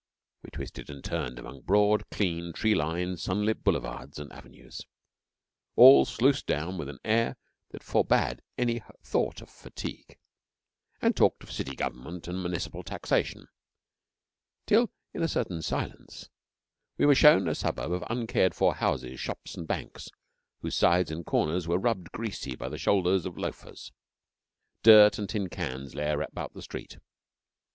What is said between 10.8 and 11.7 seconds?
and talked of